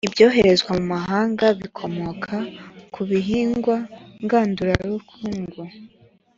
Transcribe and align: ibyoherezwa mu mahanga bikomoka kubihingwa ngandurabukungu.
ibyoherezwa 0.07 0.71
mu 0.77 0.83
mahanga 0.93 1.45
bikomoka 1.61 2.35
kubihingwa 2.93 3.75
ngandurabukungu. 4.23 5.61